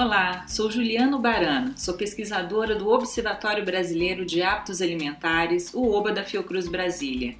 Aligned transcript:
Olá, 0.00 0.46
sou 0.48 0.70
Juliano 0.70 1.18
Barana, 1.18 1.74
sou 1.76 1.92
pesquisadora 1.92 2.74
do 2.74 2.88
Observatório 2.88 3.62
Brasileiro 3.62 4.24
de 4.24 4.40
Hábitos 4.40 4.80
Alimentares, 4.80 5.74
o 5.74 5.92
OBA 5.92 6.10
da 6.10 6.24
Fiocruz 6.24 6.66
Brasília. 6.66 7.36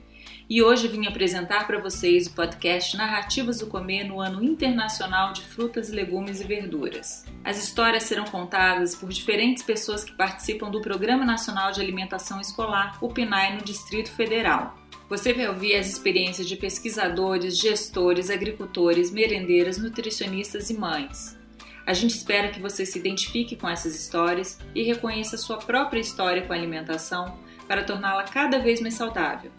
E 0.46 0.62
hoje 0.62 0.86
vim 0.86 1.06
apresentar 1.06 1.66
para 1.66 1.80
vocês 1.80 2.26
o 2.26 2.34
podcast 2.34 2.98
Narrativas 2.98 3.60
do 3.60 3.66
Comer 3.66 4.04
no 4.04 4.20
Ano 4.20 4.44
Internacional 4.44 5.32
de 5.32 5.40
Frutas, 5.40 5.88
Legumes 5.88 6.42
e 6.42 6.44
Verduras. 6.44 7.24
As 7.42 7.56
histórias 7.56 8.02
serão 8.02 8.26
contadas 8.26 8.94
por 8.94 9.08
diferentes 9.08 9.62
pessoas 9.62 10.04
que 10.04 10.12
participam 10.12 10.70
do 10.70 10.82
Programa 10.82 11.24
Nacional 11.24 11.72
de 11.72 11.80
Alimentação 11.80 12.42
Escolar, 12.42 12.98
o 13.00 13.08
PNAE, 13.08 13.54
no 13.54 13.64
Distrito 13.64 14.12
Federal. 14.12 14.76
Você 15.08 15.32
vai 15.32 15.48
ouvir 15.48 15.76
as 15.76 15.88
experiências 15.88 16.46
de 16.46 16.56
pesquisadores, 16.56 17.56
gestores, 17.56 18.28
agricultores, 18.28 19.10
merendeiras, 19.10 19.78
nutricionistas 19.78 20.68
e 20.68 20.74
mães. 20.74 21.39
A 21.86 21.92
gente 21.92 22.10
espera 22.10 22.50
que 22.50 22.60
você 22.60 22.84
se 22.86 22.98
identifique 22.98 23.56
com 23.56 23.68
essas 23.68 23.94
histórias 23.94 24.58
e 24.74 24.82
reconheça 24.82 25.36
sua 25.36 25.58
própria 25.58 26.00
história 26.00 26.42
com 26.42 26.52
a 26.52 26.56
alimentação 26.56 27.38
para 27.66 27.84
torná-la 27.84 28.24
cada 28.24 28.58
vez 28.58 28.80
mais 28.80 28.94
saudável. 28.94 29.50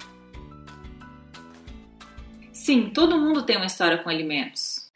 Sim, 2.52 2.90
todo 2.90 3.18
mundo 3.18 3.44
tem 3.44 3.58
uma 3.58 3.66
história 3.66 3.98
com 3.98 4.10
alimentos. 4.10 4.92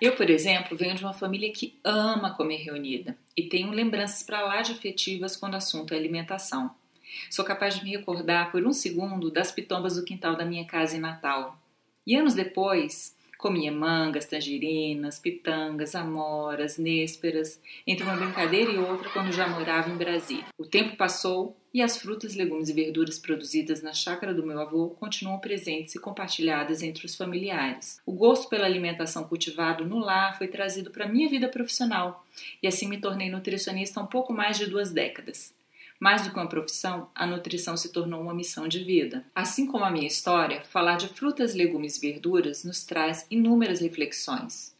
Eu, 0.00 0.16
por 0.16 0.30
exemplo, 0.30 0.76
venho 0.76 0.94
de 0.94 1.04
uma 1.04 1.12
família 1.12 1.52
que 1.52 1.78
ama 1.84 2.34
comer 2.34 2.56
reunida 2.56 3.16
e 3.36 3.48
tenho 3.48 3.70
lembranças 3.70 4.22
para 4.22 4.40
lá 4.40 4.62
de 4.62 4.72
afetivas 4.72 5.36
quando 5.36 5.54
o 5.54 5.56
assunto 5.58 5.92
é 5.92 5.96
alimentação. 5.96 6.74
Sou 7.30 7.44
capaz 7.44 7.76
de 7.76 7.84
me 7.84 7.90
recordar 7.96 8.50
por 8.50 8.64
um 8.66 8.72
segundo 8.72 9.30
das 9.30 9.52
pitombas 9.52 9.96
do 9.96 10.04
quintal 10.04 10.36
da 10.36 10.44
minha 10.44 10.64
casa 10.64 10.96
em 10.96 11.00
Natal. 11.00 11.58
E 12.06 12.16
anos 12.16 12.34
depois, 12.34 13.14
comia 13.40 13.72
mangas, 13.72 14.26
tangerinas, 14.26 15.18
pitangas, 15.18 15.94
amoras, 15.94 16.76
nésperas, 16.76 17.60
entre 17.86 18.04
uma 18.04 18.16
brincadeira 18.16 18.70
e 18.70 18.78
outra 18.78 19.08
quando 19.10 19.32
já 19.32 19.48
morava 19.48 19.88
em 19.88 19.96
Brasília. 19.96 20.44
O 20.58 20.66
tempo 20.66 20.96
passou 20.96 21.56
e 21.72 21.80
as 21.80 21.96
frutas, 21.96 22.34
legumes 22.34 22.68
e 22.68 22.72
verduras 22.72 23.18
produzidas 23.18 23.80
na 23.80 23.92
chácara 23.92 24.34
do 24.34 24.44
meu 24.44 24.60
avô 24.60 24.90
continuam 24.90 25.38
presentes 25.38 25.94
e 25.94 25.98
compartilhadas 25.98 26.82
entre 26.82 27.06
os 27.06 27.14
familiares. 27.14 28.00
O 28.04 28.12
gosto 28.12 28.48
pela 28.48 28.66
alimentação 28.66 29.24
cultivado 29.24 29.86
no 29.86 29.98
lar 29.98 30.36
foi 30.36 30.48
trazido 30.48 30.90
para 30.90 31.08
minha 31.08 31.28
vida 31.28 31.48
profissional 31.48 32.26
e 32.62 32.66
assim 32.66 32.88
me 32.88 33.00
tornei 33.00 33.30
nutricionista 33.30 34.00
há 34.00 34.02
um 34.02 34.06
pouco 34.06 34.32
mais 34.32 34.58
de 34.58 34.66
duas 34.66 34.92
décadas. 34.92 35.54
Mais 36.00 36.22
do 36.22 36.30
que 36.30 36.36
uma 36.38 36.48
profissão, 36.48 37.10
a 37.14 37.26
nutrição 37.26 37.76
se 37.76 37.92
tornou 37.92 38.22
uma 38.22 38.32
missão 38.32 38.66
de 38.66 38.82
vida. 38.82 39.22
Assim 39.34 39.66
como 39.66 39.84
a 39.84 39.90
minha 39.90 40.06
história, 40.06 40.62
falar 40.62 40.96
de 40.96 41.08
frutas, 41.08 41.54
legumes 41.54 41.98
e 41.98 42.10
verduras 42.10 42.64
nos 42.64 42.84
traz 42.84 43.26
inúmeras 43.30 43.82
reflexões. 43.82 44.74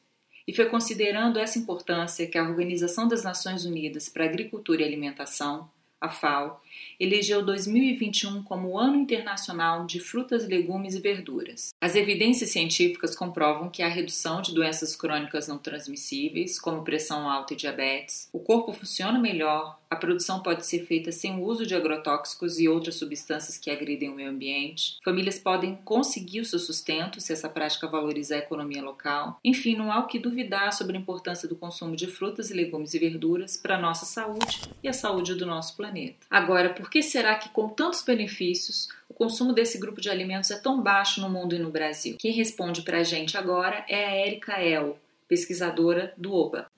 E 0.49 0.57
foi 0.57 0.71
considerando 0.71 1.39
essa 1.39 1.59
importância 1.59 2.27
que 2.27 2.39
a 2.39 2.43
Organização 2.43 3.07
das 3.07 3.23
Nações 3.23 3.67
Unidas 3.67 4.09
para 4.09 4.25
Agricultura 4.25 4.81
e 4.81 4.85
Alimentação, 4.87 5.71
a 6.01 6.09
FAO, 6.09 6.63
elegeu 6.99 7.45
2021 7.45 8.43
como 8.43 8.69
o 8.69 8.79
Ano 8.79 8.97
Internacional 8.97 9.85
de 9.85 10.01
Frutas, 10.01 10.49
Legumes 10.49 10.95
e 10.95 11.01
Verduras. 11.01 11.69
As 11.79 11.95
evidências 11.95 12.51
científicas 12.51 13.15
comprovam 13.15 13.69
que 13.69 13.83
há 13.83 13.89
redução 13.89 14.41
de 14.41 14.55
doenças 14.55 14.97
crônicas 14.97 15.47
não 15.47 15.59
transmissíveis, 15.59 16.59
como 16.59 16.83
pressão 16.83 17.29
alta 17.29 17.53
e 17.53 17.57
diabetes, 17.57 18.31
o 18.33 18.41
corpo 18.41 18.73
funciona 18.73 19.19
melhor, 19.19 19.80
a 19.91 19.97
produção 19.97 20.41
pode 20.41 20.65
ser 20.65 20.87
feita 20.87 21.11
sem 21.11 21.37
o 21.37 21.43
uso 21.43 21.67
de 21.67 21.75
agrotóxicos 21.75 22.61
e 22.61 22.69
outras 22.69 22.95
substâncias 22.95 23.59
que 23.59 23.73
agridem 23.73 24.09
o 24.09 24.15
meio 24.15 24.31
ambiente. 24.31 24.97
Famílias 25.05 25.39
podem 25.39 25.75
conseguir 25.85 26.41
o 26.41 26.45
seu 26.45 26.61
sustento 26.61 27.21
se 27.21 27.33
essa 27.33 27.49
prática 27.49 27.89
valorizar 27.89 28.37
a 28.37 28.39
economia 28.39 28.83
local. 28.83 29.41
Enfim, 29.45 29.77
não 29.77 29.91
há 29.91 29.99
o 29.99 30.07
que 30.07 30.21
duvidar 30.21 30.73
sobre 30.73 30.97
a 30.97 31.01
importância 31.01 31.49
do 31.49 31.57
consumo 31.57 31.97
de 31.97 32.07
frutas, 32.07 32.51
legumes 32.51 32.95
e 32.95 33.01
verduras 33.01 33.57
para 33.57 33.77
a 33.77 33.81
nossa 33.81 34.07
saúde 34.07 34.61
e 34.81 34.89
a 34.89 34.93
saúde 34.93 35.35
do 35.35 35.45
nosso 35.45 35.77
planeta. 35.77 36.25
Agora, 36.31 36.71
por 36.71 36.89
que 36.89 37.03
será 37.03 37.35
que, 37.35 37.49
com 37.49 37.69
tantos 37.69 38.03
benefícios, 38.03 38.89
o 39.09 39.15
consumo 39.15 39.53
desse 39.53 39.77
grupo 39.77 40.01
de 40.01 40.09
alimentos 40.09 40.53
é 40.53 40.57
tão 40.57 40.81
baixo 40.81 41.21
no 41.21 41.29
mundo 41.29 41.57
e 41.57 41.59
no 41.59 41.71
Brasil? 41.71 42.17
Quem 42.17 42.33
responde 42.33 42.83
para 42.83 42.99
a 42.99 43.05
gente 43.05 43.37
agora 43.37 43.85
é 43.89 44.05
a 44.05 44.27
Erika 44.27 44.63
El, 44.63 44.97
pesquisadora 45.27 46.15
do 46.17 46.33
OBA. 46.33 46.71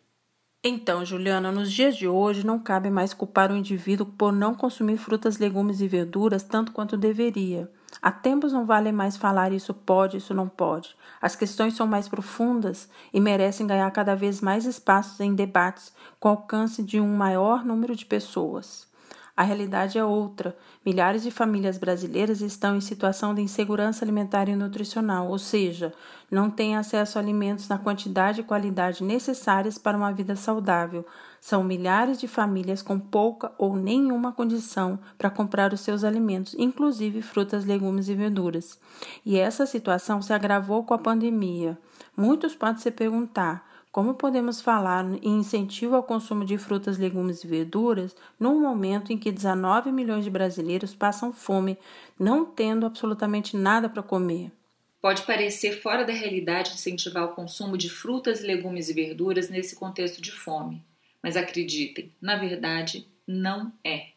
Então, 0.65 1.05
Juliana, 1.05 1.51
nos 1.51 1.73
dias 1.73 1.97
de 1.97 2.07
hoje 2.07 2.47
não 2.47 2.57
cabe 2.57 2.89
mais 2.89 3.13
culpar 3.13 3.51
o 3.51 3.57
indivíduo 3.57 4.07
por 4.07 4.33
não 4.33 4.55
consumir 4.55 4.97
frutas, 4.97 5.39
legumes 5.39 5.81
e 5.81 5.89
verduras 5.89 6.45
tanto 6.45 6.71
quanto 6.71 6.97
deveria. 6.97 7.69
Há 8.01 8.13
tempos 8.13 8.53
não 8.53 8.65
vale 8.65 8.93
mais 8.93 9.17
falar 9.17 9.51
isso 9.51 9.75
pode, 9.75 10.19
isso 10.19 10.33
não 10.33 10.49
pode. 10.49 10.95
As 11.21 11.35
questões 11.35 11.75
são 11.75 11.85
mais 11.85 12.07
profundas 12.07 12.89
e 13.13 13.21
merecem 13.21 13.67
ganhar 13.67 13.91
cada 13.91 14.15
vez 14.15 14.41
mais 14.41 14.65
espaços 14.65 15.19
em 15.19 15.35
debates 15.35 15.93
com 16.21 16.29
alcance 16.29 16.81
de 16.81 17.01
um 17.01 17.13
maior 17.13 17.65
número 17.65 17.97
de 17.97 18.07
pessoas. 18.07 18.87
A 19.35 19.43
realidade 19.45 19.97
é 19.97 20.05
outra. 20.05 20.55
Milhares 20.85 21.23
de 21.23 21.31
famílias 21.31 21.79
brasileiras 21.79 22.43
estão 22.43 22.77
em 22.77 22.83
situação 22.83 23.35
de 23.35 23.41
insegurança 23.41 24.05
alimentar 24.05 24.47
e 24.47 24.55
nutricional, 24.55 25.29
ou 25.29 25.39
seja, 25.39 25.95
não 26.31 26.51
têm 26.51 26.77
acesso 26.77 27.19
a 27.19 27.23
alimentos 27.23 27.67
na 27.67 27.79
quantidade 27.79 28.43
e 28.43 28.45
qualidade 28.45 29.03
necessárias 29.03 29.79
para 29.79 29.97
uma 29.97 30.13
vida 30.13 30.37
saudável. 30.37 31.07
São 31.41 31.65
milhares 31.65 32.21
de 32.21 32.29
famílias 32.29 32.83
com 32.83 32.99
pouca 32.99 33.53
ou 33.57 33.75
nenhuma 33.75 34.33
condição 34.33 34.99
para 35.17 35.31
comprar 35.31 35.73
os 35.73 35.81
seus 35.81 36.05
alimentos, 36.05 36.55
inclusive 36.59 37.23
frutas, 37.23 37.65
legumes 37.65 38.11
e 38.11 38.15
verduras. 38.15 38.79
E 39.25 39.39
essa 39.39 39.65
situação 39.65 40.21
se 40.21 40.35
agravou 40.35 40.85
com 40.85 40.93
a 40.93 40.99
pandemia. 40.99 41.79
Muitos 42.15 42.55
podem 42.55 42.83
se 42.83 42.91
perguntar 42.91 43.72
como 43.93 44.15
podemos 44.15 44.63
falar 44.63 45.05
em 45.23 45.39
incentivo 45.39 45.95
ao 45.95 46.03
consumo 46.03 46.47
de 46.47 46.57
frutas, 46.57 46.97
legumes 46.97 47.45
e 47.45 47.47
verduras 47.47 48.17
num 48.41 48.59
momento 48.59 49.13
em 49.13 49.19
que 49.19 49.31
19 49.31 49.93
milhões 49.93 50.25
de 50.25 50.31
brasileiros 50.31 50.95
passam 50.95 51.31
fome, 51.31 51.77
não 52.19 52.47
tendo 52.47 52.87
absolutamente 52.87 53.55
nada 53.55 53.91
para 53.91 54.03
comer? 54.03 54.51
Pode 54.99 55.23
parecer 55.23 55.83
fora 55.83 56.07
da 56.07 56.13
realidade 56.13 56.73
incentivar 56.73 57.25
o 57.25 57.35
consumo 57.35 57.77
de 57.77 57.91
frutas, 57.91 58.41
legumes 58.41 58.89
e 58.89 58.95
verduras 58.95 59.51
nesse 59.51 59.77
contexto 59.77 60.23
de 60.23 60.33
fome, 60.33 60.83
mas 61.23 61.37
acreditem, 61.37 62.11
na 62.19 62.37
verdade, 62.37 63.07
não 63.27 63.71
é. 63.85 64.12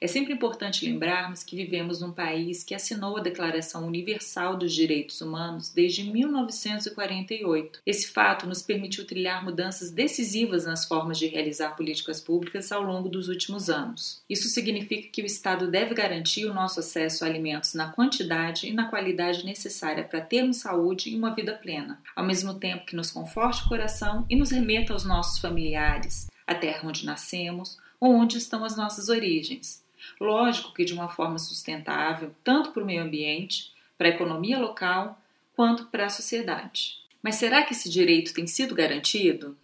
É 0.00 0.06
sempre 0.06 0.32
importante 0.32 0.84
lembrarmos 0.84 1.42
que 1.42 1.56
vivemos 1.56 2.00
num 2.00 2.12
país 2.12 2.64
que 2.64 2.74
assinou 2.74 3.16
a 3.16 3.22
Declaração 3.22 3.86
Universal 3.86 4.56
dos 4.56 4.72
Direitos 4.74 5.20
Humanos 5.20 5.70
desde 5.70 6.04
1948. 6.04 7.80
Esse 7.86 8.08
fato 8.08 8.46
nos 8.46 8.62
permitiu 8.62 9.06
trilhar 9.06 9.44
mudanças 9.44 9.90
decisivas 9.90 10.64
nas 10.64 10.84
formas 10.86 11.18
de 11.18 11.26
realizar 11.26 11.76
políticas 11.76 12.20
públicas 12.20 12.72
ao 12.72 12.82
longo 12.82 13.08
dos 13.08 13.28
últimos 13.28 13.68
anos. 13.68 14.22
Isso 14.28 14.48
significa 14.48 15.08
que 15.08 15.22
o 15.22 15.26
Estado 15.26 15.70
deve 15.70 15.94
garantir 15.94 16.46
o 16.46 16.54
nosso 16.54 16.80
acesso 16.80 17.24
a 17.24 17.28
alimentos 17.28 17.74
na 17.74 17.92
quantidade 17.92 18.66
e 18.66 18.72
na 18.72 18.88
qualidade 18.88 19.44
necessária 19.44 20.04
para 20.04 20.20
termos 20.20 20.58
saúde 20.58 21.10
e 21.10 21.16
uma 21.16 21.34
vida 21.34 21.54
plena, 21.54 22.00
ao 22.14 22.24
mesmo 22.24 22.54
tempo 22.54 22.86
que 22.86 22.96
nos 22.96 23.10
conforte 23.10 23.64
o 23.64 23.68
coração 23.68 24.26
e 24.28 24.36
nos 24.36 24.50
remeta 24.50 24.92
aos 24.92 25.04
nossos 25.04 25.38
familiares, 25.38 26.28
a 26.46 26.54
terra 26.54 26.88
onde 26.88 27.04
nascemos 27.04 27.78
onde 28.04 28.36
estão 28.36 28.64
as 28.64 28.76
nossas 28.76 29.08
origens. 29.08 29.84
Lógico 30.20 30.74
que 30.74 30.84
de 30.84 30.92
uma 30.92 31.08
forma 31.08 31.38
sustentável, 31.38 32.34
tanto 32.42 32.72
para 32.72 32.82
o 32.82 32.86
meio 32.86 33.00
ambiente, 33.00 33.70
para 33.96 34.08
a 34.08 34.10
economia 34.10 34.58
local, 34.58 35.22
quanto 35.54 35.86
para 35.86 36.06
a 36.06 36.10
sociedade. 36.10 36.96
Mas 37.22 37.36
será 37.36 37.62
que 37.62 37.72
esse 37.72 37.88
direito 37.88 38.34
tem 38.34 38.48
sido 38.48 38.74
garantido? 38.74 39.56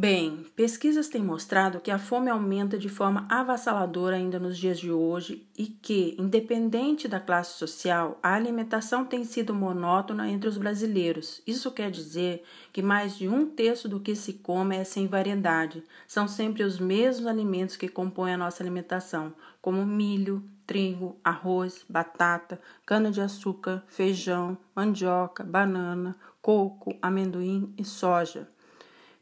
Bem, 0.00 0.46
pesquisas 0.56 1.10
têm 1.10 1.22
mostrado 1.22 1.78
que 1.78 1.90
a 1.90 1.98
fome 1.98 2.30
aumenta 2.30 2.78
de 2.78 2.88
forma 2.88 3.26
avassaladora 3.28 4.16
ainda 4.16 4.38
nos 4.38 4.56
dias 4.56 4.80
de 4.80 4.90
hoje 4.90 5.46
e 5.58 5.66
que, 5.66 6.16
independente 6.18 7.06
da 7.06 7.20
classe 7.20 7.58
social, 7.58 8.18
a 8.22 8.32
alimentação 8.32 9.04
tem 9.04 9.24
sido 9.24 9.52
monótona 9.52 10.26
entre 10.26 10.48
os 10.48 10.56
brasileiros. 10.56 11.42
Isso 11.46 11.70
quer 11.70 11.90
dizer 11.90 12.42
que 12.72 12.80
mais 12.80 13.14
de 13.14 13.28
um 13.28 13.44
terço 13.44 13.90
do 13.90 14.00
que 14.00 14.16
se 14.16 14.32
come 14.32 14.74
é 14.74 14.84
sem 14.84 15.06
variedade. 15.06 15.84
São 16.08 16.26
sempre 16.26 16.62
os 16.62 16.78
mesmos 16.78 17.26
alimentos 17.26 17.76
que 17.76 17.86
compõem 17.86 18.32
a 18.32 18.38
nossa 18.38 18.62
alimentação, 18.62 19.34
como 19.60 19.84
milho, 19.84 20.42
trigo, 20.66 21.18
arroz, 21.22 21.84
batata, 21.86 22.58
cana-de-açúcar, 22.86 23.84
feijão, 23.86 24.56
mandioca, 24.74 25.44
banana, 25.44 26.16
coco, 26.40 26.96
amendoim 27.02 27.74
e 27.76 27.84
soja. 27.84 28.48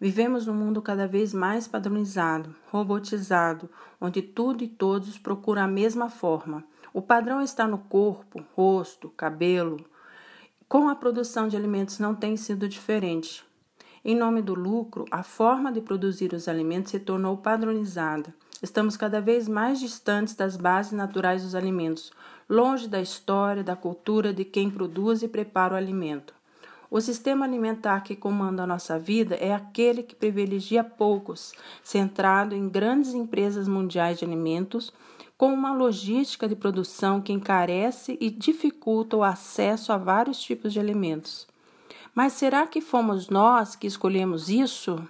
Vivemos 0.01 0.47
num 0.47 0.55
mundo 0.55 0.81
cada 0.81 1.09
vez 1.09 1.35
mais 1.35 1.67
padronizado, 1.67 2.55
robotizado, 2.71 3.69
onde 4.01 4.23
tudo 4.23 4.63
e 4.63 4.69
todos 4.69 5.19
procuram 5.19 5.63
a 5.63 5.67
mesma 5.67 6.09
forma. 6.09 6.63
O 6.95 7.03
padrão 7.03 7.41
está 7.41 7.67
no 7.67 7.79
corpo, 7.79 8.45
rosto, 8.55 9.09
cabelo. 9.11 9.85
Com 10.69 10.89
a 10.89 10.95
produção 10.95 11.49
de 11.49 11.57
alimentos 11.57 11.99
não 11.99 12.15
tem 12.15 12.37
sido 12.37 12.69
diferente. 12.69 13.45
Em 14.05 14.15
nome 14.15 14.41
do 14.41 14.55
lucro, 14.55 15.05
a 15.11 15.25
forma 15.25 15.73
de 15.73 15.81
produzir 15.81 16.33
os 16.33 16.47
alimentos 16.47 16.93
se 16.93 17.01
tornou 17.01 17.37
padronizada. 17.37 18.33
Estamos 18.63 18.97
cada 18.97 19.21
vez 19.21 19.49
mais 19.49 19.81
distantes 19.81 20.37
das 20.37 20.57
bases 20.57 20.93
naturais 20.93 21.43
dos 21.43 21.57
alimentos, 21.57 22.13
longe 22.49 22.87
da 22.87 23.01
história, 23.01 23.65
da 23.65 23.75
cultura 23.75 24.33
de 24.33 24.45
quem 24.45 24.71
produz 24.71 25.23
e 25.23 25.29
prepara 25.29 25.75
o 25.75 25.77
alimento. 25.77 26.38
O 26.91 27.03
sistema 27.03 27.45
alimentar 27.45 28.01
que 28.01 28.17
comanda 28.17 28.63
a 28.63 28.67
nossa 28.67 28.99
vida 28.99 29.35
é 29.35 29.53
aquele 29.53 30.03
que 30.03 30.15
privilegia 30.15 30.83
poucos, 30.83 31.53
centrado 31.83 32.55
em 32.55 32.67
grandes 32.67 33.13
empresas 33.13 33.69
mundiais 33.69 34.19
de 34.19 34.25
alimentos, 34.25 34.91
com 35.37 35.53
uma 35.53 35.75
logística 35.75 36.49
de 36.49 36.57
produção 36.57 37.21
que 37.21 37.31
encarece 37.31 38.17
e 38.19 38.31
dificulta 38.31 39.19
o 39.19 39.23
acesso 39.23 39.93
a 39.93 39.99
vários 39.99 40.41
tipos 40.41 40.73
de 40.73 40.81
alimentos. 40.81 41.47
Mas 42.15 42.33
será 42.33 42.67
que 42.67 42.81
fomos 42.81 43.29
nós 43.29 43.77
que 43.77 43.87
escolhemos 43.87 44.49
isso? 44.49 45.07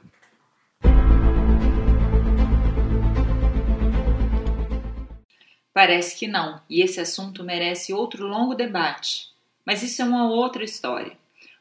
Parece 5.72 6.18
que 6.18 6.26
não, 6.26 6.60
e 6.68 6.82
esse 6.82 7.00
assunto 7.00 7.44
merece 7.44 7.94
outro 7.94 8.26
longo 8.26 8.52
debate. 8.52 9.28
Mas 9.64 9.80
isso 9.84 10.02
é 10.02 10.04
uma 10.04 10.28
outra 10.28 10.64
história. 10.64 11.16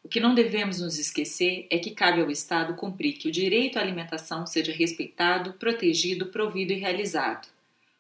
O 0.08 0.10
que 0.10 0.22
não 0.22 0.34
devemos 0.34 0.80
nos 0.80 0.98
esquecer 0.98 1.68
é 1.70 1.78
que 1.78 1.92
cabe 1.92 2.22
ao 2.22 2.32
Estado 2.32 2.76
cumprir 2.76 3.18
que 3.18 3.28
o 3.28 3.32
direito 3.32 3.78
à 3.78 3.82
alimentação 3.82 4.48
seja 4.48 4.72
respeitado, 4.72 5.56
protegido, 5.60 6.28
provido 6.28 6.72
e 6.72 6.78
realizado. 6.78 7.50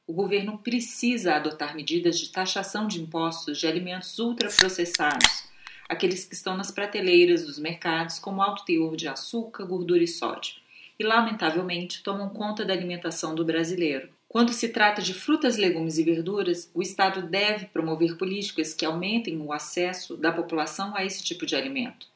O 0.07 0.13
governo 0.13 0.57
precisa 0.57 1.35
adotar 1.35 1.75
medidas 1.75 2.17
de 2.17 2.29
taxação 2.29 2.87
de 2.87 3.01
impostos 3.01 3.59
de 3.59 3.67
alimentos 3.67 4.17
ultraprocessados, 4.19 5.49
aqueles 5.89 6.23
que 6.23 6.33
estão 6.33 6.55
nas 6.55 6.71
prateleiras 6.71 7.45
dos 7.45 7.59
mercados 7.59 8.19
como 8.19 8.41
alto 8.41 8.63
teor 8.63 8.95
de 8.95 9.09
açúcar, 9.09 9.65
gordura 9.65 10.01
e 10.01 10.07
sódio, 10.07 10.53
e 10.99 11.03
lamentavelmente 11.03 12.01
tomam 12.03 12.29
conta 12.29 12.65
da 12.65 12.73
alimentação 12.73 13.35
do 13.35 13.45
brasileiro. 13.45 14.09
Quando 14.27 14.51
se 14.51 14.69
trata 14.69 15.01
de 15.01 15.13
frutas, 15.13 15.57
legumes 15.57 15.97
e 15.97 16.03
verduras, 16.03 16.69
o 16.73 16.81
Estado 16.81 17.21
deve 17.21 17.67
promover 17.67 18.17
políticas 18.17 18.73
que 18.73 18.85
aumentem 18.85 19.39
o 19.39 19.53
acesso 19.53 20.17
da 20.17 20.31
população 20.31 20.95
a 20.95 21.05
esse 21.05 21.23
tipo 21.23 21.45
de 21.45 21.55
alimento. 21.55 22.07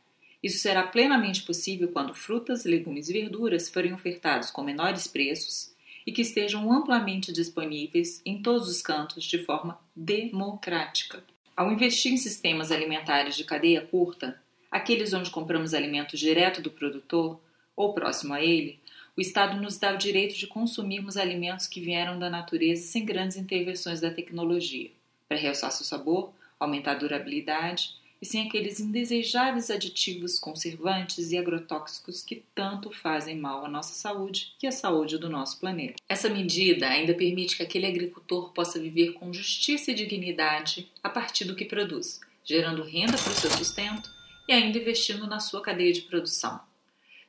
Isso 0.43 0.59
será 0.59 0.83
plenamente 0.83 1.43
possível 1.43 1.87
quando 1.87 2.15
frutas, 2.15 2.65
legumes 2.65 3.09
e 3.09 3.13
verduras 3.13 3.69
forem 3.69 3.93
ofertados 3.93 4.49
com 4.49 4.63
menores 4.63 5.07
preços 5.07 5.71
e 6.05 6.11
que 6.11 6.23
estejam 6.23 6.71
amplamente 6.71 7.31
disponíveis 7.31 8.21
em 8.25 8.41
todos 8.41 8.67
os 8.67 8.81
cantos 8.81 9.23
de 9.23 9.43
forma 9.43 9.79
democrática. 9.95 11.23
Ao 11.55 11.71
investir 11.71 12.11
em 12.11 12.17
sistemas 12.17 12.71
alimentares 12.71 13.35
de 13.35 13.43
cadeia 13.43 13.81
curta, 13.81 14.41
aqueles 14.69 15.13
onde 15.13 15.29
compramos 15.29 15.73
alimentos 15.73 16.19
direto 16.19 16.61
do 16.61 16.71
produtor 16.71 17.39
ou 17.75 17.93
próximo 17.93 18.33
a 18.33 18.41
ele, 18.41 18.79
o 19.15 19.21
Estado 19.21 19.61
nos 19.61 19.77
dá 19.77 19.93
o 19.93 19.97
direito 19.97 20.35
de 20.35 20.47
consumirmos 20.47 21.17
alimentos 21.17 21.67
que 21.67 21.81
vieram 21.81 22.17
da 22.17 22.29
natureza 22.29 22.83
sem 22.83 23.05
grandes 23.05 23.37
intervenções 23.37 23.99
da 23.99 24.09
tecnologia, 24.09 24.89
para 25.27 25.37
realçar 25.37 25.71
seu 25.71 25.85
sabor, 25.85 26.33
aumentar 26.59 26.91
a 26.91 26.99
durabilidade 26.99 27.95
e 28.21 28.25
sem 28.25 28.47
aqueles 28.47 28.79
indesejáveis 28.79 29.69
aditivos 29.69 30.39
conservantes 30.39 31.31
e 31.31 31.37
agrotóxicos 31.37 32.23
que 32.23 32.43
tanto 32.53 32.91
fazem 32.91 33.35
mal 33.35 33.65
à 33.65 33.69
nossa 33.69 33.93
saúde 33.93 34.53
e 34.61 34.67
à 34.67 34.71
saúde 34.71 35.17
do 35.17 35.29
nosso 35.29 35.59
planeta. 35.59 35.95
Essa 36.07 36.29
medida 36.29 36.87
ainda 36.87 37.15
permite 37.15 37.57
que 37.57 37.63
aquele 37.63 37.87
agricultor 37.87 38.53
possa 38.53 38.79
viver 38.79 39.13
com 39.13 39.33
justiça 39.33 39.91
e 39.91 39.95
dignidade 39.95 40.89
a 41.03 41.09
partir 41.09 41.45
do 41.45 41.55
que 41.55 41.65
produz, 41.65 42.21
gerando 42.45 42.83
renda 42.83 43.17
para 43.17 43.31
o 43.31 43.35
seu 43.35 43.49
sustento 43.51 44.09
e 44.47 44.53
ainda 44.53 44.77
investindo 44.77 45.25
na 45.25 45.39
sua 45.39 45.61
cadeia 45.61 45.91
de 45.91 46.01
produção 46.01 46.70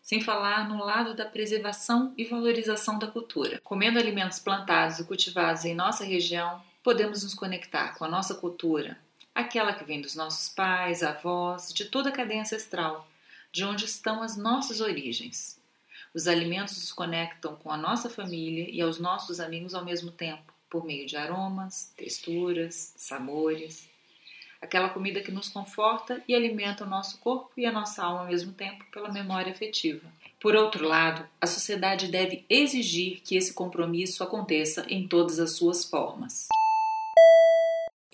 sem 0.02 0.20
falar 0.20 0.68
no 0.68 0.84
lado 0.84 1.14
da 1.14 1.24
preservação 1.24 2.12
e 2.18 2.24
valorização 2.24 2.98
da 2.98 3.06
cultura. 3.06 3.60
Comendo 3.62 3.98
alimentos 3.98 4.40
plantados 4.40 4.98
e 4.98 5.04
cultivados 5.04 5.64
em 5.64 5.74
nossa 5.74 6.04
região, 6.04 6.60
podemos 6.82 7.22
nos 7.22 7.32
conectar 7.32 7.96
com 7.96 8.04
a 8.04 8.08
nossa 8.08 8.34
cultura, 8.34 8.98
aquela 9.32 9.72
que 9.72 9.84
vem 9.84 10.00
dos 10.00 10.16
nossos 10.16 10.48
pais, 10.48 11.04
avós, 11.04 11.72
de 11.72 11.84
toda 11.84 12.08
a 12.08 12.12
cadeia 12.12 12.42
ancestral, 12.42 13.08
de 13.52 13.64
onde 13.64 13.84
estão 13.84 14.22
as 14.22 14.36
nossas 14.36 14.80
origens. 14.80 15.60
Os 16.12 16.26
alimentos 16.26 16.76
nos 16.76 16.92
conectam 16.92 17.54
com 17.56 17.70
a 17.70 17.76
nossa 17.76 18.10
família 18.10 18.68
e 18.68 18.82
aos 18.82 18.98
nossos 18.98 19.38
amigos 19.38 19.72
ao 19.72 19.84
mesmo 19.84 20.10
tempo, 20.10 20.52
por 20.68 20.84
meio 20.84 21.06
de 21.06 21.16
aromas, 21.16 21.92
texturas, 21.96 22.92
sabores 22.96 23.91
aquela 24.62 24.88
comida 24.88 25.20
que 25.20 25.32
nos 25.32 25.48
conforta 25.48 26.22
e 26.26 26.34
alimenta 26.34 26.84
o 26.84 26.88
nosso 26.88 27.18
corpo 27.18 27.50
e 27.56 27.66
a 27.66 27.72
nossa 27.72 28.02
alma 28.02 28.20
ao 28.20 28.28
mesmo 28.28 28.52
tempo 28.52 28.84
pela 28.92 29.12
memória 29.12 29.52
afetiva. 29.52 30.06
Por 30.40 30.54
outro 30.54 30.86
lado, 30.86 31.24
a 31.40 31.46
sociedade 31.46 32.08
deve 32.08 32.44
exigir 32.48 33.20
que 33.24 33.36
esse 33.36 33.52
compromisso 33.52 34.22
aconteça 34.22 34.86
em 34.88 35.06
todas 35.06 35.38
as 35.38 35.56
suas 35.56 35.84
formas. 35.84 36.48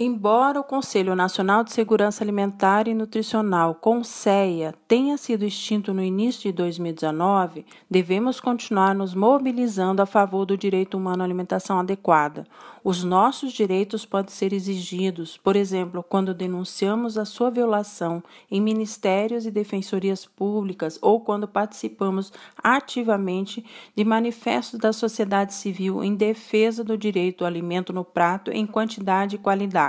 Embora 0.00 0.60
o 0.60 0.62
Conselho 0.62 1.16
Nacional 1.16 1.64
de 1.64 1.72
Segurança 1.72 2.22
Alimentar 2.22 2.86
e 2.86 2.94
Nutricional, 2.94 3.74
CONSEA, 3.74 4.72
tenha 4.86 5.16
sido 5.16 5.44
extinto 5.44 5.92
no 5.92 6.00
início 6.00 6.42
de 6.42 6.52
2019, 6.52 7.66
devemos 7.90 8.38
continuar 8.38 8.94
nos 8.94 9.12
mobilizando 9.12 10.00
a 10.00 10.06
favor 10.06 10.46
do 10.46 10.56
direito 10.56 10.96
humano 10.96 11.22
à 11.22 11.26
alimentação 11.26 11.80
adequada. 11.80 12.46
Os 12.84 13.02
nossos 13.02 13.52
direitos 13.52 14.06
podem 14.06 14.32
ser 14.32 14.52
exigidos, 14.52 15.36
por 15.36 15.56
exemplo, 15.56 16.00
quando 16.08 16.32
denunciamos 16.32 17.18
a 17.18 17.24
sua 17.24 17.50
violação 17.50 18.22
em 18.48 18.60
ministérios 18.60 19.46
e 19.46 19.50
defensorias 19.50 20.24
públicas 20.24 20.96
ou 21.02 21.20
quando 21.20 21.48
participamos 21.48 22.32
ativamente 22.62 23.64
de 23.96 24.04
manifestos 24.04 24.78
da 24.78 24.92
sociedade 24.92 25.54
civil 25.54 26.04
em 26.04 26.14
defesa 26.14 26.84
do 26.84 26.96
direito 26.96 27.42
ao 27.42 27.48
alimento 27.48 27.92
no 27.92 28.04
prato 28.04 28.52
em 28.52 28.64
quantidade 28.64 29.34
e 29.34 29.38
qualidade. 29.40 29.87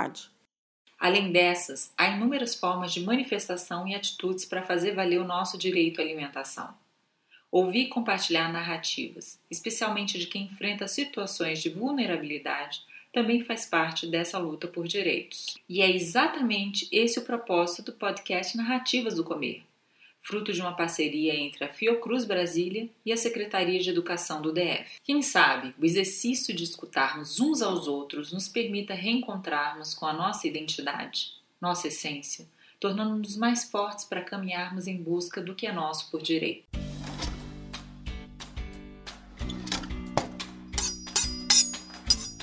Além 0.98 1.32
dessas, 1.32 1.92
há 1.96 2.08
inúmeras 2.08 2.54
formas 2.54 2.92
de 2.92 3.00
manifestação 3.00 3.88
e 3.88 3.94
atitudes 3.94 4.44
para 4.44 4.62
fazer 4.62 4.94
valer 4.94 5.18
o 5.18 5.26
nosso 5.26 5.56
direito 5.56 6.00
à 6.00 6.04
alimentação. 6.04 6.74
Ouvir 7.50 7.84
e 7.84 7.88
compartilhar 7.88 8.52
narrativas, 8.52 9.40
especialmente 9.50 10.18
de 10.18 10.26
quem 10.26 10.44
enfrenta 10.44 10.86
situações 10.86 11.62
de 11.62 11.70
vulnerabilidade, 11.70 12.82
também 13.12 13.42
faz 13.42 13.66
parte 13.66 14.06
dessa 14.06 14.38
luta 14.38 14.68
por 14.68 14.86
direitos. 14.86 15.58
E 15.68 15.80
é 15.82 15.90
exatamente 15.90 16.86
esse 16.92 17.18
o 17.18 17.24
propósito 17.24 17.90
do 17.90 17.98
podcast 17.98 18.56
Narrativas 18.56 19.16
do 19.16 19.24
Comer 19.24 19.64
fruto 20.22 20.52
de 20.52 20.60
uma 20.60 20.76
parceria 20.76 21.34
entre 21.34 21.64
a 21.64 21.68
Fiocruz 21.68 22.24
Brasília 22.24 22.88
e 23.04 23.12
a 23.12 23.16
Secretaria 23.16 23.80
de 23.80 23.90
Educação 23.90 24.40
do 24.40 24.52
DF. 24.52 25.00
Quem 25.02 25.22
sabe 25.22 25.74
o 25.78 25.84
exercício 25.84 26.54
de 26.54 26.64
escutarmos 26.64 27.40
uns 27.40 27.62
aos 27.62 27.86
outros 27.88 28.32
nos 28.32 28.48
permita 28.48 28.94
reencontrarmos 28.94 29.94
com 29.94 30.06
a 30.06 30.12
nossa 30.12 30.46
identidade, 30.46 31.32
nossa 31.60 31.88
essência, 31.88 32.46
tornando-nos 32.78 33.36
mais 33.36 33.64
fortes 33.70 34.04
para 34.04 34.22
caminharmos 34.22 34.86
em 34.86 34.96
busca 35.02 35.40
do 35.40 35.54
que 35.54 35.66
é 35.66 35.72
nosso 35.72 36.10
por 36.10 36.22
direito. 36.22 36.64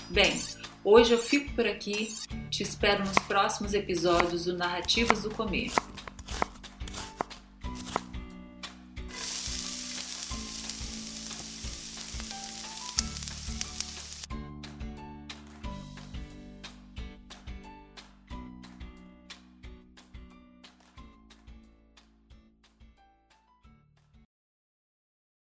Bem, 0.09 0.41
hoje 0.83 1.13
eu 1.13 1.19
fico 1.19 1.53
por 1.53 1.67
aqui. 1.67 2.13
Te 2.49 2.63
espero 2.63 3.05
nos 3.05 3.19
próximos 3.27 3.73
episódios 3.73 4.45
do 4.45 4.57
Narrativas 4.57 5.21
do 5.21 5.29
Comer. 5.29 5.71